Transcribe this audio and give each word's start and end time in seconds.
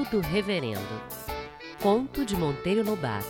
O 0.00 0.04
Pito 0.04 0.16
do 0.16 0.20
Reverendo. 0.20 0.80
Conto 1.82 2.24
de 2.24 2.34
Monteiro 2.34 2.82
Lobato, 2.82 3.26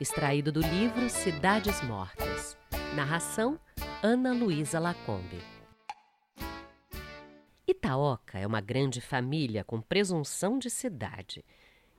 extraído 0.00 0.50
do 0.50 0.60
livro 0.60 1.08
Cidades 1.08 1.80
Mortas. 1.82 2.58
Narração 2.96 3.56
Ana 4.02 4.32
Luísa 4.32 4.80
Lacombe. 4.80 5.38
Itaoca 7.68 8.36
é 8.36 8.44
uma 8.44 8.60
grande 8.60 9.00
família 9.00 9.62
com 9.62 9.80
presunção 9.80 10.58
de 10.58 10.68
cidade. 10.70 11.44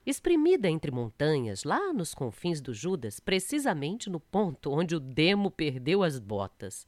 Exprimida 0.04 0.68
entre 0.68 0.90
montanhas, 0.90 1.64
lá 1.64 1.90
nos 1.90 2.12
confins 2.12 2.60
do 2.60 2.74
Judas, 2.74 3.20
precisamente 3.20 4.10
no 4.10 4.20
ponto 4.20 4.70
onde 4.70 4.94
o 4.94 5.00
demo 5.00 5.50
perdeu 5.50 6.02
as 6.02 6.18
botas 6.18 6.86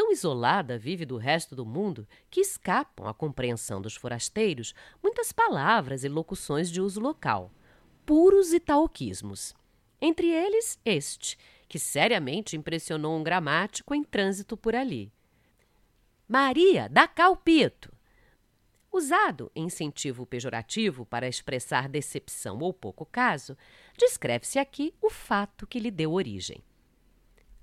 tão 0.00 0.10
isolada 0.10 0.78
vive 0.78 1.04
do 1.04 1.18
resto 1.18 1.54
do 1.54 1.66
mundo 1.66 2.08
que 2.30 2.40
escapam 2.40 3.06
à 3.06 3.12
compreensão 3.12 3.82
dos 3.82 3.94
forasteiros 3.94 4.74
muitas 5.02 5.30
palavras 5.30 6.04
e 6.04 6.08
locuções 6.08 6.70
de 6.70 6.80
uso 6.80 6.98
local, 6.98 7.52
puros 8.06 8.54
itaoquismos. 8.54 9.54
Entre 10.00 10.26
eles, 10.26 10.80
este, 10.86 11.36
que 11.68 11.78
seriamente 11.78 12.56
impressionou 12.56 13.14
um 13.14 13.22
gramático 13.22 13.94
em 13.94 14.02
trânsito 14.02 14.56
por 14.56 14.74
ali. 14.74 15.12
Maria, 16.26 16.88
dá 16.88 17.06
cá 17.06 17.28
o 17.28 17.36
pito! 17.36 17.92
Usado 18.90 19.52
em 19.54 19.66
incentivo 19.66 20.24
pejorativo 20.24 21.04
para 21.04 21.28
expressar 21.28 21.90
decepção 21.90 22.58
ou 22.60 22.72
pouco 22.72 23.04
caso, 23.04 23.54
descreve-se 23.98 24.58
aqui 24.58 24.94
o 25.02 25.10
fato 25.10 25.66
que 25.66 25.78
lhe 25.78 25.90
deu 25.90 26.14
origem. 26.14 26.64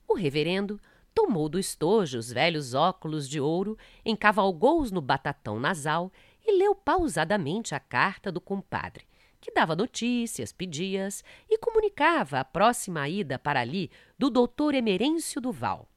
O 0.07 0.13
reverendo 0.13 0.79
tomou 1.17 1.49
do 1.49 1.57
estojo 1.57 2.19
os 2.19 2.31
velhos 2.31 2.75
óculos 2.75 3.27
de 3.27 3.41
ouro, 3.41 3.75
encavalgou-os 4.05 4.91
no 4.91 5.01
batatão 5.01 5.59
nasal 5.59 6.11
e 6.45 6.55
leu 6.55 6.75
pausadamente 6.75 7.73
a 7.73 7.79
carta 7.79 8.31
do 8.31 8.39
compadre, 8.39 9.03
que 9.41 9.51
dava 9.51 9.75
notícias, 9.75 10.51
pedias 10.51 11.23
e 11.49 11.57
comunicava 11.57 12.39
a 12.39 12.45
próxima 12.45 13.09
ida 13.09 13.39
para 13.39 13.61
ali 13.61 13.89
do 14.15 14.29
doutor 14.29 14.75
Emerêncio 14.75 15.41
Duval. 15.41 15.89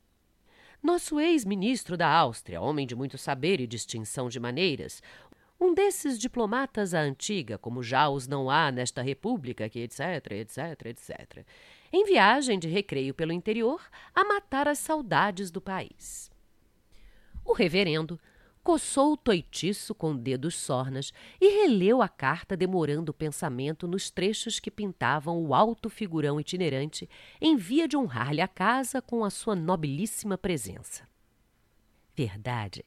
Nosso 0.83 1.21
ex-ministro 1.21 1.99
da 1.99 2.09
Áustria, 2.09 2.63
homem 2.63 2.87
de 2.87 2.97
muito 2.97 3.19
saber 3.19 3.61
e 3.61 3.67
distinção 3.67 4.31
de 4.31 4.41
maneiras, 4.41 5.03
um 5.61 5.75
desses 5.75 6.19
diplomatas 6.19 6.95
à 6.95 7.01
antiga, 7.01 7.59
como 7.59 7.83
já 7.83 8.09
os 8.09 8.27
não 8.27 8.49
há 8.49 8.73
nesta 8.73 9.03
república, 9.03 9.69
que 9.69 9.81
etc, 9.81 10.01
etc, 10.31 10.87
etc, 10.87 11.45
em 11.93 12.05
viagem 12.05 12.59
de 12.59 12.69
recreio 12.69 13.15
pelo 13.15 13.33
interior 13.33 13.81
a 14.15 14.25
matar 14.25 14.69
as 14.69 14.79
saudades 14.79 15.51
do 15.51 15.61
país. 15.61 16.31
O 17.45 17.53
reverendo 17.53 18.19
coçou 18.63 19.15
o 19.15 19.17
toitiço 19.17 19.95
com 19.95 20.15
dedos 20.15 20.55
sornas 20.55 21.13
e 21.41 21.63
releu 21.63 22.03
a 22.03 22.09
carta 22.09 22.57
demorando 22.57 23.11
o 23.11 23.15
pensamento 23.15 23.89
nos 23.89 24.11
trechos 24.11 24.61
que 24.61 24.71
pintavam 24.71 25.43
o 25.43 25.55
alto 25.55 25.89
figurão 25.89 26.39
itinerante 26.39 27.09
em 27.41 27.57
via 27.57 27.89
de 27.89 27.97
honrar-lhe 27.97 28.41
a 28.41 28.49
casa 28.49 29.01
com 29.01 29.25
a 29.25 29.31
sua 29.31 29.57
nobilíssima 29.57 30.37
presença. 30.37 31.09
Verdade 32.15 32.85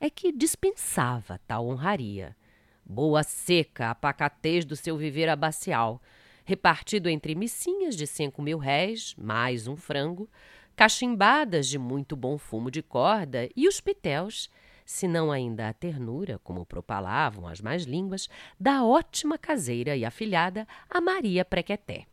é 0.00 0.10
que 0.10 0.32
dispensava 0.32 1.40
tal 1.46 1.68
honraria. 1.68 2.36
Boa 2.84 3.22
seca 3.22 3.90
a 3.90 3.94
pacatez 3.94 4.64
do 4.64 4.74
seu 4.74 4.96
viver 4.96 5.28
abacial, 5.28 6.02
repartido 6.44 7.08
entre 7.08 7.34
missinhas 7.34 7.96
de 7.96 8.06
cinco 8.06 8.42
mil 8.42 8.58
réis, 8.58 9.14
mais 9.16 9.66
um 9.66 9.76
frango, 9.76 10.28
cachimbadas 10.74 11.68
de 11.68 11.78
muito 11.78 12.16
bom 12.16 12.38
fumo 12.38 12.70
de 12.70 12.82
corda 12.82 13.48
e 13.54 13.68
os 13.68 13.80
pitéus, 13.80 14.50
se 14.84 15.06
não 15.06 15.30
ainda 15.30 15.68
a 15.68 15.72
ternura, 15.72 16.38
como 16.40 16.66
propalavam 16.66 17.46
as 17.46 17.60
mais 17.60 17.84
línguas, 17.84 18.28
da 18.58 18.84
ótima 18.84 19.38
caseira 19.38 19.96
e 19.96 20.04
afilhada 20.04 20.66
a 20.90 21.00
Maria 21.00 21.44
Prequeté. 21.44 22.06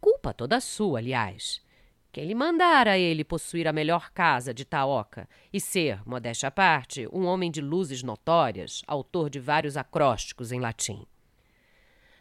Culpa 0.00 0.32
toda 0.32 0.60
sua, 0.60 0.98
aliás. 0.98 1.64
Quem 2.12 2.24
lhe 2.24 2.34
mandara 2.34 2.96
ele 2.96 3.24
possuir 3.24 3.68
a 3.68 3.72
melhor 3.72 4.10
casa 4.10 4.54
de 4.54 4.64
Taoca 4.64 5.28
e 5.52 5.60
ser, 5.60 6.00
modéstia 6.06 6.48
à 6.48 6.50
parte, 6.50 7.06
um 7.12 7.26
homem 7.26 7.50
de 7.50 7.60
luzes 7.60 8.02
notórias, 8.02 8.82
autor 8.86 9.28
de 9.28 9.38
vários 9.38 9.76
acrósticos 9.76 10.50
em 10.50 10.60
latim. 10.60 11.06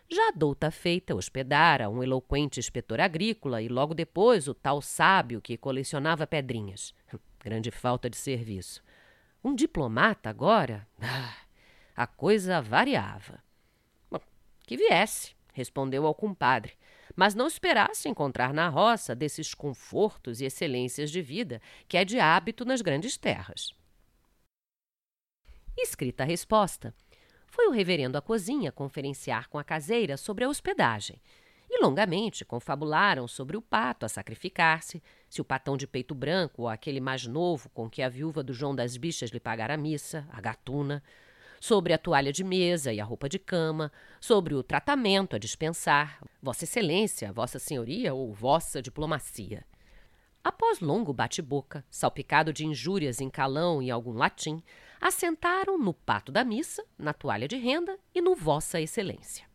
Já 0.09 0.29
a 0.29 0.31
douta 0.31 0.69
feita 0.69 1.15
hospedara 1.15 1.89
um 1.89 2.03
eloquente 2.03 2.59
inspetor 2.59 2.99
agrícola 2.99 3.61
e 3.61 3.67
logo 3.67 3.93
depois 3.93 4.47
o 4.47 4.53
tal 4.53 4.81
sábio 4.81 5.41
que 5.41 5.57
colecionava 5.57 6.27
pedrinhas. 6.27 6.93
Grande 7.43 7.71
falta 7.71 8.09
de 8.09 8.17
serviço. 8.17 8.83
Um 9.43 9.53
diplomata 9.53 10.29
agora? 10.29 10.87
Ah, 11.01 11.35
a 11.95 12.07
coisa 12.07 12.61
variava. 12.61 13.43
Bom, 14.09 14.19
que 14.65 14.77
viesse, 14.77 15.35
respondeu 15.53 16.05
ao 16.05 16.13
compadre, 16.13 16.73
mas 17.15 17.33
não 17.33 17.47
esperasse 17.47 18.09
encontrar 18.09 18.53
na 18.53 18.67
roça 18.67 19.15
desses 19.15 19.53
confortos 19.53 20.41
e 20.41 20.45
excelências 20.45 21.09
de 21.09 21.21
vida 21.21 21.61
que 21.87 21.97
é 21.97 22.05
de 22.05 22.19
hábito 22.19 22.65
nas 22.65 22.81
grandes 22.81 23.17
terras. 23.17 23.73
Escrita 25.77 26.23
a 26.23 26.25
resposta, 26.25 26.93
foi 27.55 27.67
o 27.67 27.71
reverendo 27.71 28.17
à 28.17 28.21
cozinha 28.21 28.69
conferenciar 28.69 29.47
com 29.47 29.57
a 29.57 29.63
caseira 29.63 30.17
sobre 30.17 30.43
a 30.43 30.49
hospedagem. 30.49 31.21
E 31.69 31.81
longamente 31.81 32.43
confabularam 32.43 33.29
sobre 33.29 33.55
o 33.55 33.61
pato 33.61 34.05
a 34.05 34.09
sacrificar-se, 34.09 35.01
se 35.29 35.39
o 35.39 35.45
patão 35.45 35.77
de 35.77 35.87
peito 35.87 36.13
branco 36.13 36.63
ou 36.63 36.67
aquele 36.67 36.99
mais 36.99 37.25
novo 37.25 37.69
com 37.69 37.89
que 37.89 38.01
a 38.01 38.09
viúva 38.09 38.43
do 38.43 38.53
João 38.53 38.75
das 38.75 38.97
Bichas 38.97 39.29
lhe 39.29 39.39
pagara 39.39 39.75
a 39.75 39.77
missa, 39.77 40.27
a 40.33 40.41
gatuna, 40.41 41.01
sobre 41.61 41.93
a 41.93 41.97
toalha 41.97 42.33
de 42.33 42.43
mesa 42.43 42.91
e 42.91 42.99
a 42.99 43.05
roupa 43.05 43.29
de 43.29 43.39
cama, 43.39 43.89
sobre 44.19 44.53
o 44.53 44.61
tratamento 44.61 45.33
a 45.33 45.39
dispensar, 45.39 46.19
Vossa 46.43 46.65
Excelência, 46.65 47.31
Vossa 47.31 47.57
Senhoria 47.57 48.13
ou 48.13 48.33
Vossa 48.33 48.81
Diplomacia. 48.81 49.65
Após 50.43 50.81
longo 50.81 51.13
bate-boca, 51.13 51.85
salpicado 51.89 52.51
de 52.51 52.65
injúrias 52.65 53.21
em 53.21 53.29
calão 53.29 53.81
e 53.81 53.89
algum 53.89 54.11
latim, 54.11 54.61
assentaram 55.07 55.77
no 55.77 55.93
pato 55.93 56.31
da 56.31 56.43
missa, 56.43 56.83
na 56.97 57.13
toalha 57.13 57.47
de 57.47 57.57
renda 57.57 57.95
e 58.11 58.19
no 58.19 58.33
Vossa 58.33 58.81
Excelência. 58.81 59.47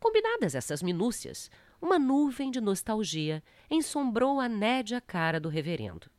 Combinadas 0.00 0.54
essas 0.54 0.82
minúcias, 0.82 1.50
uma 1.82 1.98
nuvem 1.98 2.50
de 2.50 2.62
nostalgia 2.62 3.42
ensombrou 3.70 4.40
a 4.40 4.48
nédia 4.48 5.02
cara 5.02 5.38
do 5.38 5.50
reverendo. 5.50 6.10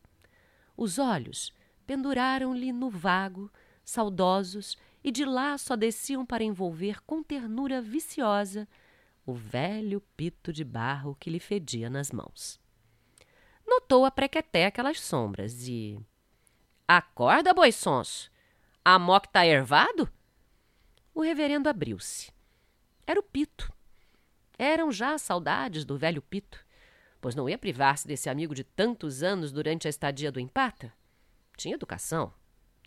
Os 0.77 0.99
olhos 0.99 1.51
penduraram-lhe 1.87 2.71
no 2.71 2.87
vago, 2.87 3.51
saudosos, 3.83 4.77
e 5.03 5.11
de 5.11 5.25
lá 5.25 5.57
só 5.57 5.75
desciam 5.75 6.23
para 6.23 6.43
envolver 6.43 7.01
com 7.01 7.23
ternura 7.23 7.81
viciosa 7.81 8.67
o 9.25 9.33
velho 9.33 10.01
pito 10.15 10.53
de 10.53 10.63
barro 10.63 11.17
que 11.19 11.31
lhe 11.31 11.39
fedia 11.39 11.89
nas 11.89 12.11
mãos. 12.11 12.59
Notou 13.65 14.05
a 14.05 14.11
prequeté 14.11 14.67
aquelas 14.67 14.99
sombras 14.99 15.67
e. 15.67 15.99
Acorda, 16.87 17.51
boi 17.51 17.71
sonso! 17.71 18.34
A 18.87 18.99
moque 18.99 19.27
tá 19.29 19.43
ervado? 19.43 20.07
O 21.11 21.23
reverendo 21.23 21.67
abriu-se. 21.67 22.31
Era 23.07 23.19
o 23.19 23.23
Pito. 23.23 23.73
Eram 24.59 24.91
já 24.91 25.17
saudades 25.17 25.83
do 25.83 25.97
velho 25.97 26.21
Pito, 26.21 26.63
pois 27.19 27.33
não 27.33 27.49
ia 27.49 27.57
privar-se 27.57 28.07
desse 28.07 28.29
amigo 28.29 28.53
de 28.53 28.63
tantos 28.63 29.23
anos 29.23 29.51
durante 29.51 29.87
a 29.87 29.89
estadia 29.89 30.31
do 30.31 30.39
empata. 30.39 30.93
Tinha 31.57 31.73
educação. 31.73 32.31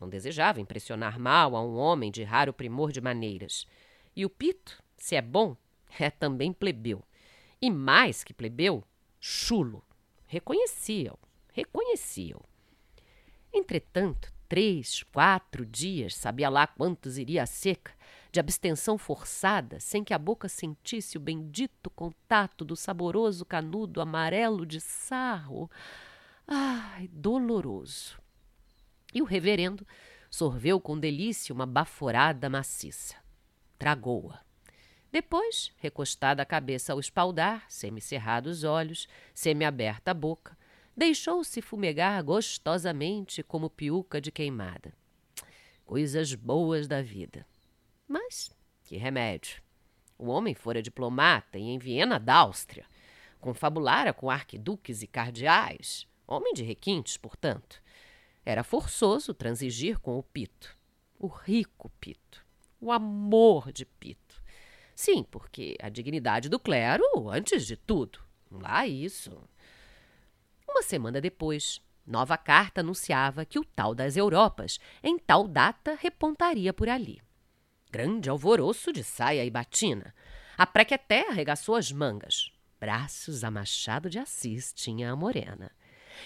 Não 0.00 0.08
desejava 0.08 0.60
impressionar 0.60 1.18
mal 1.18 1.56
a 1.56 1.60
um 1.60 1.76
homem 1.76 2.12
de 2.12 2.22
raro 2.22 2.52
primor 2.52 2.92
de 2.92 3.00
maneiras. 3.00 3.66
E 4.14 4.24
o 4.24 4.30
Pito, 4.30 4.80
se 4.96 5.16
é 5.16 5.20
bom, 5.20 5.56
é 5.98 6.10
também 6.10 6.52
plebeu. 6.52 7.02
E 7.60 7.72
mais 7.72 8.22
que 8.22 8.32
plebeu, 8.32 8.84
chulo. 9.18 9.84
Reconhecia-o, 10.26 11.18
reconhecia-o. 11.52 12.44
Entretanto, 13.52 14.32
três, 14.48 15.02
quatro 15.12 15.66
dias, 15.66 16.14
sabia 16.14 16.48
lá 16.48 16.66
quantos 16.66 17.18
iria 17.18 17.42
a 17.42 17.46
seca, 17.46 17.92
de 18.32 18.40
abstenção 18.40 18.98
forçada, 18.98 19.80
sem 19.80 20.02
que 20.02 20.14
a 20.14 20.18
boca 20.18 20.48
sentisse 20.48 21.16
o 21.16 21.20
bendito 21.20 21.90
contato 21.90 22.64
do 22.64 22.76
saboroso 22.76 23.44
canudo 23.44 24.00
amarelo 24.00 24.66
de 24.66 24.80
sarro. 24.80 25.70
Ai, 26.46 27.08
doloroso! 27.12 28.18
E 29.14 29.22
o 29.22 29.24
reverendo 29.24 29.86
sorveu 30.30 30.80
com 30.80 30.98
delícia 30.98 31.54
uma 31.54 31.66
baforada 31.66 32.50
maciça. 32.50 33.16
Tragou-a. 33.78 34.40
Depois, 35.10 35.72
recostada 35.78 36.42
a 36.42 36.46
cabeça 36.46 36.92
ao 36.92 37.00
espaldar, 37.00 37.64
semicerrados 37.68 38.58
os 38.58 38.64
olhos, 38.64 39.08
semiaberta 39.32 40.10
a 40.10 40.14
boca, 40.14 40.57
deixou-se 40.98 41.62
fumegar 41.62 42.20
gostosamente 42.24 43.40
como 43.44 43.70
piuca 43.70 44.20
de 44.20 44.32
queimada. 44.32 44.92
Coisas 45.84 46.34
boas 46.34 46.88
da 46.88 47.00
vida. 47.00 47.46
Mas 48.08 48.50
que 48.82 48.96
remédio! 48.96 49.62
O 50.18 50.26
homem 50.26 50.56
fora 50.56 50.82
diplomata 50.82 51.56
e 51.56 51.62
em 51.62 51.78
Viena 51.78 52.18
da 52.18 52.34
Áustria. 52.38 52.84
Confabulara 53.40 54.12
com 54.12 54.28
arquiduques 54.28 55.00
e 55.00 55.06
cardeais. 55.06 56.04
Homem 56.26 56.52
de 56.52 56.64
requintes, 56.64 57.16
portanto. 57.16 57.80
Era 58.44 58.64
forçoso 58.64 59.32
transigir 59.32 60.00
com 60.00 60.18
o 60.18 60.22
Pito. 60.22 60.76
O 61.16 61.28
rico 61.28 61.92
Pito. 62.00 62.44
o 62.80 62.90
amor 62.90 63.70
de 63.70 63.84
Pito. 63.84 64.42
Sim, 64.96 65.22
porque 65.22 65.76
a 65.80 65.88
dignidade 65.88 66.48
do 66.48 66.58
clero 66.58 67.04
antes 67.30 67.64
de 67.64 67.76
tudo. 67.76 68.18
Lá 68.50 68.84
isso. 68.84 69.30
Uma 70.78 70.82
semana 70.84 71.20
depois, 71.20 71.80
nova 72.06 72.36
carta 72.36 72.82
anunciava 72.82 73.44
que 73.44 73.58
o 73.58 73.64
tal 73.64 73.96
das 73.96 74.16
Europas, 74.16 74.78
em 75.02 75.18
tal 75.18 75.48
data, 75.48 75.98
repontaria 76.00 76.72
por 76.72 76.88
ali. 76.88 77.20
Grande 77.90 78.30
alvoroço 78.30 78.92
de 78.92 79.02
saia 79.02 79.44
e 79.44 79.50
batina. 79.50 80.14
A 80.56 80.64
prequeté 80.64 81.28
arregaçou 81.28 81.74
as 81.74 81.90
mangas. 81.90 82.52
Braços 82.78 83.42
a 83.42 83.50
machado 83.50 84.08
de 84.08 84.20
Assis 84.20 84.72
tinha 84.72 85.10
a 85.10 85.16
morena 85.16 85.68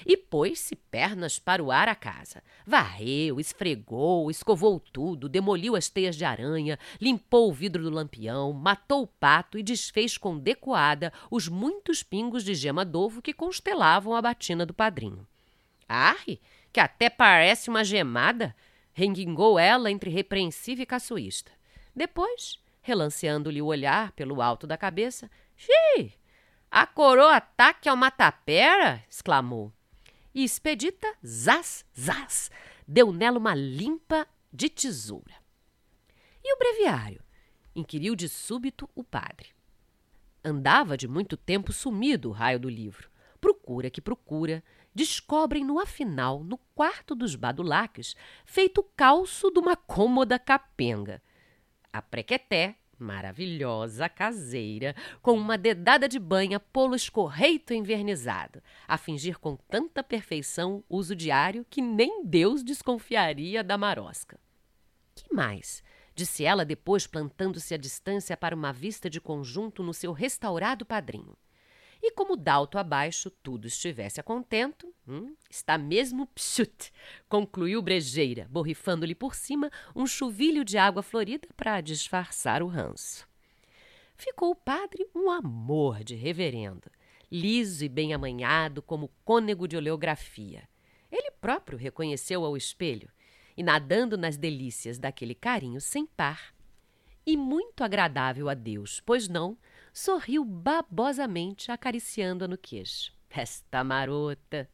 e 0.07 0.17
pôs-se 0.17 0.75
pernas 0.77 1.39
para 1.39 1.63
o 1.63 1.71
ar 1.71 1.89
a 1.89 1.95
casa. 1.95 2.43
Varreu, 2.67 3.39
esfregou, 3.39 4.31
escovou 4.31 4.79
tudo, 4.79 5.29
demoliu 5.29 5.77
as 5.77 5.89
teias 5.89 6.17
de 6.17 6.25
aranha, 6.25 6.79
limpou 7.01 7.51
o 7.51 7.53
vidro 7.53 7.83
do 7.83 7.91
lampião, 7.91 8.53
matou 8.53 9.03
o 9.03 9.07
pato 9.07 9.59
e 9.59 9.63
desfez 9.63 10.17
com 10.17 10.39
decoada 10.39 11.13
os 11.31 11.49
muitos 11.49 12.03
pingos 12.03 12.45
de 12.45 12.55
gema 12.55 12.85
d'ovo 12.85 13.23
que 13.23 13.33
constelavam 13.33 14.15
a 14.15 14.23
batina 14.23 14.65
do 14.65 14.75
padrinho. 14.75 15.27
Arre, 15.89 16.41
que 16.73 16.81
até 16.81 17.11
parece 17.11 17.69
uma 17.69 17.85
gemada! 17.85 18.55
renguingou 18.95 19.59
ela 19.59 19.91
entre 19.91 20.11
repreensiva 20.11 20.83
e 20.83 20.87
caçoísta. 20.87 21.51
Depois, 21.95 22.59
relanceando-lhe 22.83 23.63
o 23.63 23.67
olhar 23.67 24.13
pelo 24.13 24.43
alto 24.43 24.67
da 24.67 24.77
cabeça, 24.77 25.31
Xi! 25.57 26.13
A 26.71 26.87
coroa 26.87 27.37
ataque 27.37 27.89
ao 27.89 27.97
matapera! 27.97 29.05
exclamou 29.09 29.73
e 30.35 30.45
Expedita, 30.45 31.07
zaz, 31.25 31.85
zaz, 31.99 32.51
deu 32.87 33.13
nela 33.13 33.39
uma 33.39 33.55
limpa 33.55 34.27
de 34.53 34.69
tesoura. 34.69 35.35
E 36.43 36.55
o 36.55 36.59
breviário? 36.59 37.23
inquiriu 37.75 38.15
de 38.15 38.29
súbito 38.29 38.89
o 38.95 39.03
padre. 39.03 39.51
Andava 40.45 40.97
de 40.97 41.09
muito 41.09 41.37
tempo 41.37 41.73
sumido 41.73 42.29
o 42.29 42.33
raio 42.33 42.59
do 42.59 42.69
livro. 42.69 43.11
Procura 43.41 43.91
que 43.91 44.01
procura, 44.01 44.63
descobrem 44.95 45.65
no 45.65 45.79
afinal, 45.79 46.45
no 46.45 46.59
quarto 46.75 47.15
dos 47.15 47.35
badulaques, 47.35 48.15
feito 48.45 48.83
calço 48.97 49.51
de 49.51 49.59
uma 49.59 49.77
cômoda 49.77 50.39
capenga. 50.39 51.23
A 51.93 52.03
prequeté, 52.03 52.77
maravilhosa 53.03 54.09
caseira, 54.09 54.95
com 55.21 55.33
uma 55.33 55.59
dedada 55.59 56.09
de 56.09 56.19
banha 56.19 56.59
polo 56.59 56.95
escorreito 56.95 57.75
envernizado, 57.75 58.63
a 58.89 58.97
fingir 58.97 59.39
com 59.39 59.57
tanta 59.57 60.03
perfeição 60.03 60.83
uso 60.89 61.15
diário 61.15 61.67
que 61.69 61.83
nem 61.83 62.25
Deus 62.25 62.63
desconfiaria 62.63 63.63
da 63.63 63.77
marosca. 63.77 64.39
Que 65.15 65.35
mais? 65.35 65.83
disse 66.15 66.45
ela 66.45 66.65
depois, 66.65 67.07
plantando-se 67.07 67.75
à 67.75 67.77
distância 67.77 68.37
para 68.37 68.55
uma 68.55 68.73
vista 68.73 69.09
de 69.11 69.21
conjunto 69.21 69.83
no 69.83 69.93
seu 69.93 70.13
restaurado 70.13 70.85
padrinho. 70.85 71.37
E 72.03 72.11
como 72.11 72.37
d'alto 72.37 72.79
abaixo 72.79 73.31
tudo 73.31 73.69
estivesse 73.69 74.19
a 74.19 74.23
contento, 74.23 74.93
hum, 75.13 75.37
está 75.51 75.77
mesmo 75.77 76.27
pshut, 76.29 76.91
concluiu 77.29 77.83
Brejeira, 77.83 78.49
borrifando-lhe 78.51 79.15
por 79.15 79.35
cima 79.35 79.71
um 79.95 80.07
chuvilho 80.07 80.65
de 80.65 80.79
água 80.79 81.03
florida 81.03 81.47
para 81.57 81.81
disfarçar 81.81 82.63
o 82.63 82.67
ranço. 82.67 83.29
Ficou 84.17 84.53
o 84.53 84.57
padre 84.57 85.07
um 85.15 85.31
amor 85.31 86.03
de 86.03 86.15
reverendo, 86.15 86.91
liso 87.31 87.85
e 87.85 87.89
bem 87.89 88.15
amanhado 88.15 88.81
como 88.81 89.11
cônego 89.25 89.69
de 89.69 89.77
oleografia. 89.77 90.69
Ele 91.11 91.31
próprio 91.31 91.77
reconheceu 91.77 92.45
ao 92.45 92.57
espelho 92.57 93.11
e, 93.57 93.63
nadando 93.63 94.17
nas 94.17 94.37
delícias 94.37 94.99
daquele 94.99 95.35
carinho 95.35 95.81
sem 95.81 96.07
par, 96.07 96.55
e 97.25 97.37
muito 97.37 97.85
agradável 97.85 98.49
a 98.49 98.55
Deus, 98.55 99.01
pois 99.05 99.29
não, 99.29 99.57
sorriu 99.93 100.45
babosamente, 100.45 101.71
acariciando-a 101.71 102.49
no 102.49 102.59
queixo. 102.59 103.13
Esta 103.31 103.85
marota! 103.85 104.69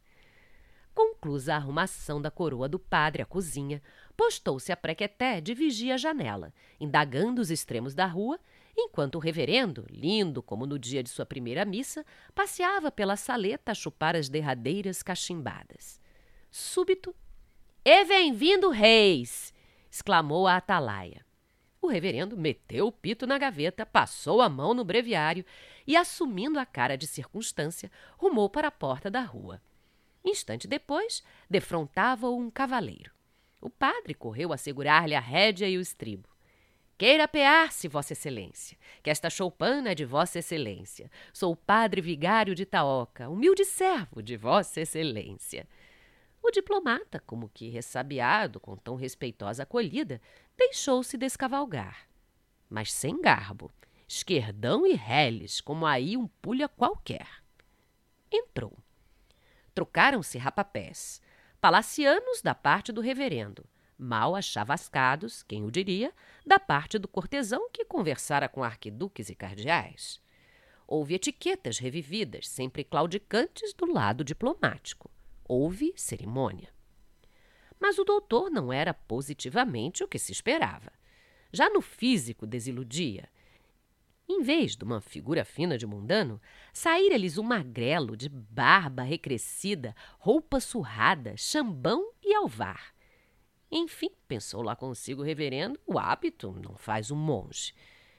Conclusa 1.18 1.54
a 1.54 1.56
arrumação 1.56 2.22
da 2.22 2.30
coroa 2.30 2.68
do 2.68 2.78
padre 2.78 3.22
à 3.22 3.26
cozinha, 3.26 3.82
postou-se 4.16 4.70
a 4.70 4.76
prequeté 4.76 5.40
de 5.40 5.52
vigia 5.52 5.94
à 5.94 5.96
janela, 5.96 6.54
indagando 6.78 7.40
os 7.40 7.50
extremos 7.50 7.92
da 7.92 8.06
rua, 8.06 8.38
enquanto 8.76 9.16
o 9.16 9.18
reverendo, 9.18 9.84
lindo 9.90 10.40
como 10.40 10.64
no 10.64 10.78
dia 10.78 11.02
de 11.02 11.08
sua 11.08 11.26
primeira 11.26 11.64
missa, 11.64 12.06
passeava 12.36 12.88
pela 12.92 13.16
saleta 13.16 13.72
a 13.72 13.74
chupar 13.74 14.14
as 14.14 14.28
derradeiras 14.28 15.02
cachimbadas. 15.02 16.00
Súbito, 16.52 17.12
E 17.84 18.04
vem 18.04 18.32
vindo 18.32 18.70
reis! 18.70 19.52
exclamou 19.90 20.46
a 20.46 20.56
atalaia. 20.56 21.26
O 21.82 21.88
reverendo 21.88 22.36
meteu 22.36 22.86
o 22.86 22.92
pito 22.92 23.26
na 23.26 23.38
gaveta, 23.38 23.84
passou 23.84 24.40
a 24.40 24.48
mão 24.48 24.72
no 24.72 24.84
breviário 24.84 25.44
e, 25.84 25.96
assumindo 25.96 26.60
a 26.60 26.66
cara 26.66 26.96
de 26.96 27.08
circunstância, 27.08 27.90
rumou 28.16 28.48
para 28.48 28.68
a 28.68 28.72
porta 28.72 29.10
da 29.10 29.22
rua. 29.22 29.60
Instante 30.28 30.68
depois, 30.68 31.22
defrontava-o 31.48 32.38
um 32.38 32.50
cavaleiro. 32.50 33.10
O 33.60 33.70
padre 33.70 34.14
correu 34.14 34.52
a 34.52 34.58
segurar-lhe 34.58 35.14
a 35.14 35.20
rédea 35.20 35.68
e 35.68 35.78
o 35.78 35.80
estribo. 35.80 36.28
Queira 36.98 37.24
apear-se, 37.24 37.88
Vossa 37.88 38.12
Excelência, 38.12 38.76
que 39.02 39.08
esta 39.08 39.30
choupana 39.30 39.92
é 39.92 39.94
de 39.94 40.04
Vossa 40.04 40.40
Excelência. 40.40 41.10
Sou 41.32 41.52
o 41.52 41.56
padre 41.56 42.00
vigário 42.00 42.54
de 42.54 42.66
Taoca, 42.66 43.28
humilde 43.28 43.64
servo 43.64 44.22
de 44.22 44.36
Vossa 44.36 44.80
Excelência. 44.80 45.66
O 46.42 46.50
diplomata, 46.50 47.20
como 47.20 47.48
que 47.48 47.68
ressabiado 47.68 48.60
com 48.60 48.76
tão 48.76 48.96
respeitosa 48.96 49.62
acolhida, 49.62 50.20
deixou-se 50.56 51.16
descavalgar. 51.16 52.08
Mas 52.68 52.92
sem 52.92 53.20
garbo, 53.20 53.72
esquerdão 54.06 54.86
e 54.86 54.94
reles, 54.94 55.60
como 55.60 55.86
aí 55.86 56.16
um 56.16 56.26
pulha 56.26 56.68
qualquer. 56.68 57.28
Entrou. 58.30 58.76
Trocaram-se 59.78 60.38
rapapés, 60.38 61.22
palacianos 61.60 62.42
da 62.42 62.52
parte 62.52 62.90
do 62.90 63.00
reverendo, 63.00 63.64
mal 63.96 64.34
achavascados, 64.34 65.44
quem 65.44 65.64
o 65.64 65.70
diria, 65.70 66.12
da 66.44 66.58
parte 66.58 66.98
do 66.98 67.06
cortesão 67.06 67.70
que 67.72 67.84
conversara 67.84 68.48
com 68.48 68.64
arquiduques 68.64 69.30
e 69.30 69.36
cardeais. 69.36 70.20
Houve 70.84 71.14
etiquetas 71.14 71.78
revividas, 71.78 72.48
sempre 72.48 72.82
claudicantes 72.82 73.72
do 73.72 73.86
lado 73.86 74.24
diplomático 74.24 75.08
houve 75.48 75.94
cerimônia. 75.94 76.70
Mas 77.78 78.00
o 78.00 78.04
doutor 78.04 78.50
não 78.50 78.72
era 78.72 78.92
positivamente 78.92 80.02
o 80.02 80.08
que 80.08 80.18
se 80.18 80.32
esperava. 80.32 80.92
Já 81.52 81.70
no 81.70 81.80
físico 81.80 82.48
desiludia. 82.48 83.28
Em 84.30 84.42
vez 84.42 84.76
de 84.76 84.84
uma 84.84 85.00
figura 85.00 85.42
fina 85.42 85.78
de 85.78 85.86
mundano, 85.86 86.38
saíra-lhes 86.70 87.38
um 87.38 87.42
magrelo 87.42 88.14
de 88.14 88.28
barba 88.28 89.02
recrescida, 89.02 89.96
roupa 90.18 90.60
surrada, 90.60 91.34
chambão 91.36 92.12
e 92.22 92.34
alvar. 92.34 92.92
Enfim, 93.70 94.10
pensou 94.26 94.60
lá 94.60 94.76
consigo 94.76 95.22
o 95.22 95.24
reverendo, 95.24 95.80
o 95.86 95.98
hábito 95.98 96.52
não 96.62 96.76
faz 96.76 97.10
um 97.10 97.16
monge. 97.16 97.72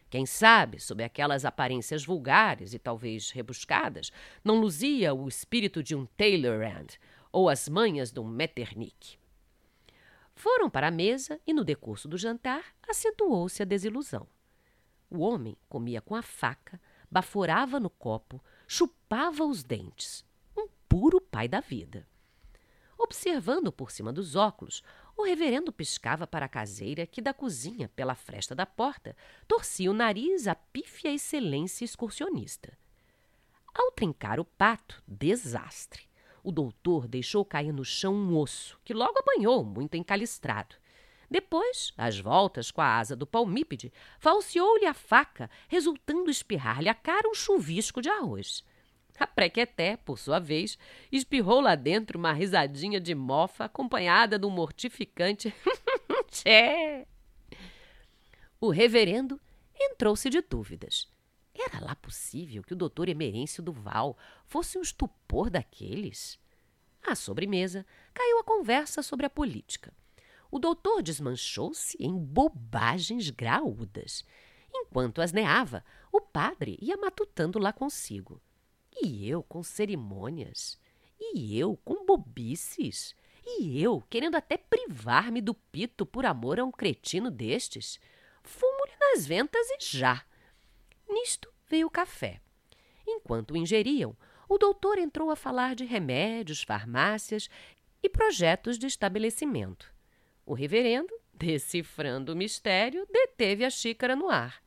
Quem 0.10 0.26
sabe, 0.26 0.80
sob 0.80 1.04
aquelas 1.04 1.46
aparências 1.46 2.04
vulgares 2.04 2.74
e 2.74 2.80
talvez 2.80 3.30
rebuscadas, 3.30 4.12
não 4.44 4.60
luzia 4.60 5.14
o 5.14 5.28
espírito 5.28 5.84
de 5.84 5.96
um 5.96 6.08
Taylorand, 6.08 6.88
ou 7.32 7.48
as 7.48 7.70
manhas 7.70 8.12
de 8.12 8.20
um 8.20 8.28
Metternich. 8.28 9.20
Foram 10.34 10.70
para 10.72 10.88
a 10.88 10.92
mesa 10.92 11.40
e, 11.46 11.54
no 11.54 11.64
decurso 11.64 12.08
do 12.08 12.18
jantar, 12.18 12.64
acentuou-se 12.88 13.62
a 13.62 13.66
desilusão. 13.66 14.28
O 15.10 15.20
homem 15.20 15.58
comia 15.68 16.02
com 16.02 16.16
a 16.16 16.22
faca, 16.22 16.80
baforava 17.10 17.80
no 17.80 17.90
copo, 17.90 18.44
chupava 18.68 19.44
os 19.44 19.64
dentes. 19.64 20.24
Um 20.56 20.68
puro 20.88 21.20
pai 21.20 21.48
da 21.48 21.60
vida. 21.60 22.08
Observando 22.98 23.72
por 23.72 23.92
cima 23.92 24.12
dos 24.12 24.36
óculos, 24.36 24.84
o 25.18 25.24
reverendo 25.24 25.72
piscava 25.72 26.28
para 26.28 26.46
a 26.46 26.50
caseira 26.50 27.08
que, 27.08 27.22
da 27.22 27.34
cozinha, 27.34 27.90
pela 27.96 28.14
fresta 28.14 28.54
da 28.54 28.66
porta, 28.66 29.16
torcia 29.48 29.90
o 29.90 29.94
nariz 29.94 30.48
à 30.48 30.56
pífia 30.56 31.14
excelência 31.14 31.86
excursionista. 31.86 32.78
Ao 33.74 33.92
trincar 33.92 34.40
o 34.40 34.46
pato, 34.46 35.02
desastre 35.08 36.10
o 36.44 36.52
doutor 36.52 37.08
deixou 37.08 37.44
cair 37.46 37.74
no 37.74 37.84
chão 37.84 38.14
um 38.14 38.38
osso, 38.38 38.80
que 38.84 38.94
logo 38.94 39.20
apanhou, 39.20 39.64
muito 39.64 39.96
encalistrado. 39.96 40.76
Depois, 41.30 41.94
às 41.96 42.20
voltas 42.20 42.72
com 42.72 42.82
a 42.82 42.98
asa 42.98 43.16
do 43.16 43.28
palmípede, 43.28 43.94
falseou-lhe 44.18 44.86
a 44.86 44.94
faca, 44.94 45.50
resultando 45.68 46.32
espirrar-lhe 46.32 46.90
a 46.90 46.96
cara 46.96 47.30
um 47.30 47.36
chuvisco 47.36 48.02
de 48.02 48.10
arroz. 48.10 48.64
A 49.20 49.28
prequeté, 49.28 49.98
por 49.98 50.18
sua 50.18 50.40
vez, 50.40 50.78
espirrou 51.12 51.60
lá 51.60 51.76
dentro 51.76 52.18
uma 52.18 52.32
risadinha 52.32 53.00
de 53.00 53.14
mofa 53.14 53.66
acompanhada 53.66 54.40
de 54.40 54.46
um 54.46 54.50
mortificante 54.50 55.54
tchê. 56.32 57.06
O 58.60 58.70
reverendo 58.70 59.40
entrou-se 59.78 60.30
de 60.30 60.42
dúvidas. 60.42 61.08
Era 61.54 61.84
lá 61.84 61.96
possível 61.96 62.64
que 62.64 62.74
o 62.74 62.78
doutor 62.78 63.10
Emerêncio 63.10 63.62
Duval 63.62 64.18
fosse 64.46 64.78
um 64.78 64.82
estupor 64.82 65.50
daqueles? 65.50 66.40
À 67.06 67.16
sobremesa, 67.16 67.86
caiu 68.14 68.40
a 68.40 68.44
conversa 68.44 69.04
sobre 69.04 69.26
a 69.26 69.30
política. 69.30 69.94
O 70.52 70.60
doutor 70.60 71.02
desmanchou-se 71.02 71.98
em 72.00 72.16
bobagens 72.16 73.30
graúdas. 73.30 74.26
Enquanto 74.74 75.22
asneava, 75.22 75.84
o 76.12 76.20
padre 76.20 76.78
ia 76.82 76.98
matutando 76.98 77.60
lá 77.60 77.72
consigo. 77.72 78.42
E 79.02 79.30
eu 79.30 79.44
com 79.44 79.62
cerimônias? 79.64 80.80
E 81.20 81.58
eu 81.58 81.78
com 81.78 82.06
bobices? 82.06 83.16
E 83.46 83.82
eu 83.82 84.02
querendo 84.10 84.36
até 84.36 84.58
privar-me 84.58 85.42
do 85.42 85.54
pito 85.54 86.06
por 86.06 86.26
amor 86.26 86.60
a 86.60 86.66
um 86.66 86.72
cretino 86.72 87.30
destes? 87.30 88.00
Fumo-lhe 88.44 88.94
nas 89.00 89.26
ventas 89.26 89.68
e 89.70 89.78
já. 89.80 90.24
Nisto 91.08 91.52
veio 91.68 91.88
o 91.88 91.92
café. 91.92 92.42
Enquanto 93.08 93.52
o 93.52 93.58
ingeriam, 93.58 94.16
o 94.48 94.58
doutor 94.58 94.98
entrou 94.98 95.30
a 95.30 95.36
falar 95.36 95.76
de 95.76 95.86
remédios, 95.86 96.64
farmácias 96.64 97.50
e 98.02 98.10
projetos 98.10 98.78
de 98.78 98.88
estabelecimento. 98.88 99.94
O 100.50 100.56
reverendo, 100.56 101.14
decifrando 101.32 102.34
o 102.34 102.36
mistério, 102.36 103.08
deteve 103.14 103.64
a 103.64 103.70
xícara 103.70 104.16
no 104.16 104.30
ar. 104.30 104.60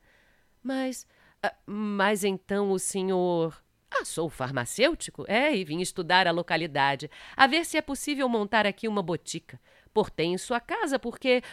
Mas. 0.63 1.05
Ah, 1.41 1.53
mas 1.65 2.23
então 2.23 2.71
o 2.71 2.79
senhor. 2.79 3.61
Ah, 3.91 4.05
sou 4.05 4.29
farmacêutico? 4.29 5.25
É, 5.27 5.53
e 5.53 5.65
vim 5.65 5.81
estudar 5.81 6.25
a 6.25 6.31
localidade, 6.31 7.11
a 7.35 7.45
ver 7.47 7.65
se 7.65 7.75
é 7.77 7.81
possível 7.81 8.29
montar 8.29 8.65
aqui 8.65 8.87
uma 8.87 9.03
botica. 9.03 9.59
Portei 9.93 10.27
em 10.27 10.37
sua 10.37 10.61
casa 10.61 10.97
porque. 10.97 11.43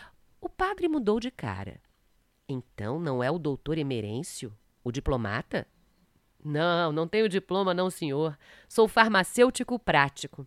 O 0.40 0.48
padre 0.48 0.86
mudou 0.88 1.18
de 1.18 1.32
cara. 1.32 1.80
Então 2.48 3.00
não 3.00 3.22
é 3.22 3.30
o 3.30 3.38
doutor 3.38 3.78
Emerêncio, 3.78 4.56
o 4.84 4.92
diplomata? 4.92 5.66
Não, 6.42 6.92
não 6.92 7.06
tenho 7.06 7.28
diploma, 7.28 7.74
não, 7.74 7.90
senhor. 7.90 8.38
Sou 8.68 8.86
farmacêutico 8.86 9.76
prático. 9.76 10.46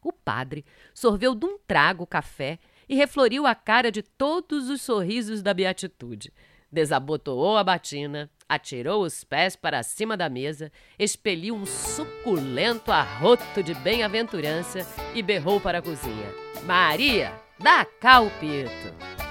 O 0.00 0.12
padre 0.12 0.64
sorveu 0.94 1.34
de 1.34 1.44
um 1.44 1.58
trago 1.58 2.04
o 2.04 2.06
café 2.06 2.60
e 2.88 2.94
refloriu 2.94 3.46
a 3.46 3.54
cara 3.54 3.90
de 3.90 4.02
todos 4.02 4.68
os 4.70 4.82
sorrisos 4.82 5.42
da 5.42 5.52
beatitude. 5.52 6.32
Desabotoou 6.70 7.56
a 7.56 7.64
batina, 7.64 8.30
atirou 8.48 9.02
os 9.02 9.24
pés 9.24 9.56
para 9.56 9.82
cima 9.82 10.16
da 10.16 10.28
mesa, 10.28 10.70
expeliu 10.98 11.54
um 11.54 11.64
suculento 11.64 12.90
arroto 12.90 13.62
de 13.62 13.74
bem-aventurança 13.74 14.86
e 15.14 15.22
berrou 15.22 15.60
para 15.60 15.78
a 15.78 15.82
cozinha: 15.82 16.32
Maria, 16.64 17.32
dá 17.58 17.84
cá 17.84 18.20
o 18.20 18.30
pito! 18.32 19.25